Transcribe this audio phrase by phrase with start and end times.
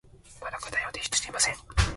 [0.41, 1.55] まだ課題を提出していません。